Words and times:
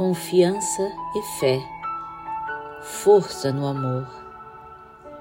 confiança 0.00 0.90
e 1.14 1.22
fé, 1.38 1.62
força 2.80 3.52
no 3.52 3.66
amor. 3.66 4.08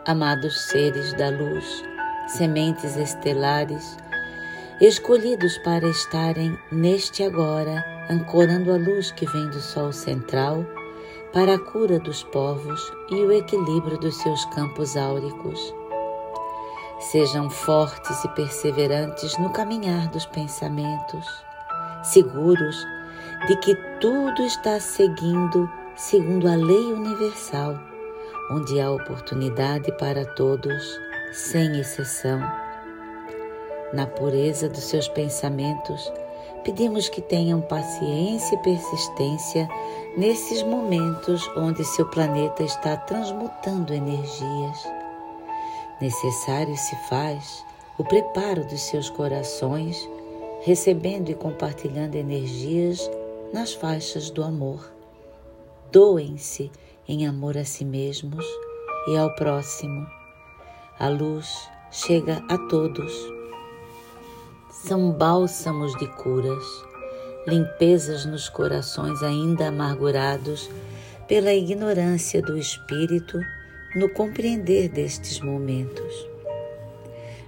Amados 0.08 0.58
seres 0.68 1.12
da 1.16 1.28
luz, 1.28 1.84
sementes 2.30 2.96
estelares, 2.96 3.98
escolhidos 4.80 5.58
para 5.66 5.86
estarem 5.86 6.58
neste 6.72 7.24
agora, 7.24 7.84
ancorando 8.10 8.72
a 8.72 8.78
luz 8.78 9.12
que 9.12 9.26
vem 9.26 9.50
do 9.50 9.60
Sol 9.60 9.92
central 9.92 10.66
para 11.34 11.56
a 11.56 11.60
cura 11.60 12.00
dos 12.00 12.24
povos 12.24 12.82
e 13.12 13.16
o 13.16 13.34
equilíbrio 13.34 14.00
dos 14.00 14.16
seus 14.16 14.46
campos 14.46 14.96
áuricos. 14.96 15.60
Sejam 17.02 17.50
fortes 17.50 18.24
e 18.24 18.30
perseverantes 18.30 19.38
no 19.40 19.50
caminhar 19.50 20.08
dos 20.08 20.26
pensamentos, 20.26 21.26
seguros 22.02 22.78
de 23.48 23.56
que 23.58 23.76
tudo 24.00 24.44
está 24.44 24.80
seguindo 24.80 25.70
segundo 25.96 26.48
a 26.48 26.56
lei 26.56 26.94
universal, 26.94 27.80
onde 28.52 28.80
há 28.80 28.92
oportunidade 28.92 29.92
para 29.94 30.26
todos, 30.36 31.00
sem 31.32 31.80
exceção. 31.80 32.40
Na 33.94 34.06
pureza 34.06 34.70
dos 34.70 34.84
seus 34.84 35.08
pensamentos, 35.08 36.12
pedimos 36.64 37.10
que 37.10 37.22
tenham 37.22 37.62
paciência 37.62 38.56
e 38.56 38.64
persistência 38.64 39.68
nesses 40.18 40.62
momentos 40.64 41.50
onde 41.56 41.84
seu 41.84 42.06
planeta 42.08 42.64
está 42.64 42.98
transmutando 42.98 43.94
energias. 43.94 44.88
Necessário 46.02 46.76
se 46.78 46.96
faz 47.08 47.66
o 47.98 48.04
preparo 48.04 48.64
dos 48.66 48.82
seus 48.82 49.10
corações, 49.10 50.08
recebendo 50.62 51.30
e 51.30 51.36
compartilhando 51.36 52.16
energias 52.16 53.10
nas 53.54 53.74
faixas 53.74 54.30
do 54.30 54.44
amor. 54.44 54.92
Doem-se 55.92 56.72
em 57.08 57.26
amor 57.26 57.58
a 57.58 57.66
si 57.66 57.84
mesmos 57.84 58.46
e 59.08 59.18
ao 59.18 59.34
próximo. 59.36 60.06
A 61.00 61.08
luz 61.10 61.70
chega 61.92 62.44
a 62.50 62.58
todos. 62.68 63.12
São 64.70 65.12
bálsamos 65.12 65.98
de 65.98 66.08
curas, 66.16 66.64
limpezas 67.48 68.26
nos 68.26 68.48
corações 68.48 69.24
ainda 69.24 69.68
amargurados 69.68 70.70
pela 71.28 71.54
ignorância 71.54 72.42
do 72.42 72.58
espírito 72.58 73.40
no 73.96 74.10
compreender 74.10 74.90
destes 74.90 75.40
momentos. 75.40 76.28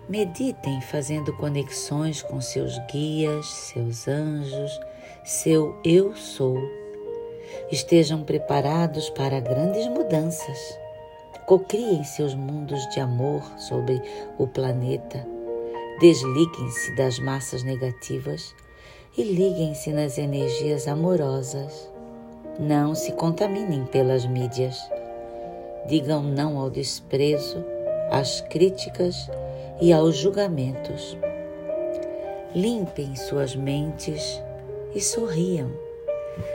Meditem 0.09 0.81
fazendo 0.81 1.31
conexões 1.37 2.21
com 2.21 2.41
seus 2.41 2.77
guias, 2.91 3.45
seus 3.45 4.07
anjos, 4.07 4.71
seu 5.23 5.75
eu 5.83 6.15
sou. 6.15 6.57
Estejam 7.71 8.23
preparados 8.23 9.09
para 9.11 9.39
grandes 9.39 9.87
mudanças. 9.87 10.57
Cocriem 11.45 12.03
seus 12.03 12.33
mundos 12.33 12.87
de 12.89 12.99
amor 12.99 13.43
sobre 13.57 14.01
o 14.39 14.47
planeta. 14.47 15.25
Desliguem-se 15.99 16.95
das 16.95 17.19
massas 17.19 17.61
negativas 17.61 18.55
e 19.15 19.23
liguem-se 19.23 19.91
nas 19.91 20.17
energias 20.17 20.87
amorosas. 20.87 21.87
Não 22.59 22.95
se 22.95 23.11
contaminem 23.11 23.85
pelas 23.85 24.25
mídias. 24.25 24.77
Digam 25.87 26.23
não 26.23 26.57
ao 26.57 26.69
desprezo, 26.69 27.63
às 28.09 28.41
críticas 28.41 29.29
e 29.79 29.93
aos 29.93 30.15
julgamentos. 30.15 31.15
Limpem 32.55 33.15
suas 33.15 33.55
mentes 33.55 34.41
e 34.93 35.01
sorriam. 35.01 35.71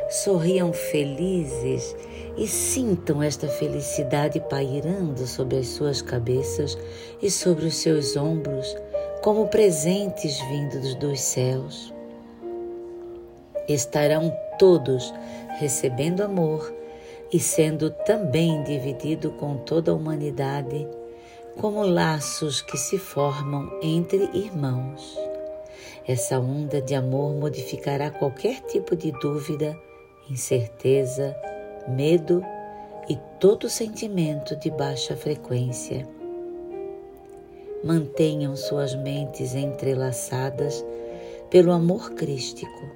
Sorriam 0.08 0.72
felizes 0.72 1.94
e 2.36 2.46
sintam 2.46 3.22
esta 3.22 3.48
felicidade 3.48 4.40
pairando 4.40 5.26
sobre 5.26 5.58
as 5.58 5.68
suas 5.68 6.02
cabeças 6.02 6.76
e 7.20 7.30
sobre 7.30 7.66
os 7.66 7.76
seus 7.76 8.16
ombros 8.16 8.76
como 9.22 9.48
presentes 9.48 10.38
vindos 10.48 10.94
dos 10.94 11.20
céus. 11.20 11.92
Estarão 13.69 14.32
todos 14.58 15.12
recebendo 15.58 16.22
amor 16.22 16.72
e 17.32 17.41
sendo 17.41 17.91
também 17.91 18.62
dividido 18.62 19.32
com 19.32 19.56
toda 19.58 19.91
a 19.91 19.94
humanidade 19.94 20.86
como 21.56 21.82
laços 21.82 22.60
que 22.60 22.76
se 22.76 22.98
formam 22.98 23.70
entre 23.82 24.30
irmãos. 24.34 25.25
Essa 26.09 26.39
onda 26.39 26.81
de 26.81 26.94
amor 26.94 27.34
modificará 27.34 28.12
qualquer 28.12 28.61
tipo 28.61 28.94
de 28.94 29.11
dúvida, 29.11 29.77
incerteza, 30.31 31.37
medo 31.89 32.44
e 33.09 33.17
todo 33.41 33.69
sentimento 33.69 34.55
de 34.55 34.71
baixa 34.71 35.17
frequência. 35.17 36.06
Mantenham 37.83 38.55
suas 38.55 38.94
mentes 38.94 39.56
entrelaçadas 39.56 40.84
pelo 41.50 41.72
amor 41.72 42.12
crístico 42.12 42.88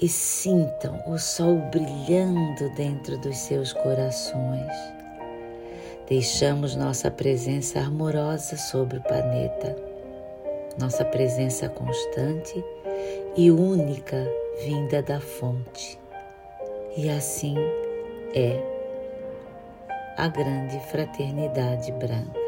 e 0.00 0.08
sintam 0.08 0.98
o 1.06 1.18
sol 1.18 1.58
brilhando 1.70 2.70
dentro 2.74 3.18
dos 3.18 3.36
seus 3.36 3.74
corações. 3.74 4.72
Deixamos 6.08 6.74
nossa 6.74 7.10
presença 7.10 7.80
amorosa 7.80 8.56
sobre 8.56 8.96
o 8.96 9.02
planeta 9.02 9.89
nossa 10.78 11.04
presença 11.04 11.68
constante 11.68 12.64
e 13.36 13.50
única 13.50 14.26
vinda 14.64 15.02
da 15.02 15.20
fonte. 15.20 15.98
E 16.96 17.08
assim 17.08 17.56
é 18.34 18.60
a 20.16 20.28
grande 20.28 20.78
fraternidade 20.90 21.92
branca. 21.92 22.39